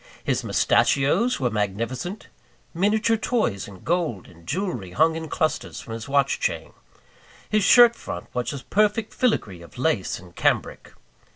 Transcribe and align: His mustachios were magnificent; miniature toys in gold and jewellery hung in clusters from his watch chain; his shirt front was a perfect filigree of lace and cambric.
His 0.23 0.43
mustachios 0.43 1.39
were 1.39 1.51
magnificent; 1.51 2.27
miniature 2.73 3.17
toys 3.17 3.67
in 3.67 3.83
gold 3.83 4.27
and 4.27 4.47
jewellery 4.47 4.93
hung 4.93 5.15
in 5.15 5.29
clusters 5.29 5.79
from 5.79 5.93
his 5.93 6.09
watch 6.09 6.39
chain; 6.39 6.73
his 7.47 7.63
shirt 7.63 7.95
front 7.95 8.25
was 8.33 8.51
a 8.51 8.63
perfect 8.63 9.13
filigree 9.13 9.61
of 9.61 9.77
lace 9.77 10.17
and 10.17 10.35
cambric. 10.35 10.93